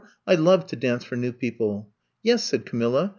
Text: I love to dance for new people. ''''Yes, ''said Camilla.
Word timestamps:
I 0.25 0.33
love 0.33 0.65
to 0.65 0.75
dance 0.75 1.03
for 1.03 1.15
new 1.15 1.31
people. 1.31 1.91
''''Yes, 2.23 2.43
''said 2.43 2.65
Camilla. 2.65 3.09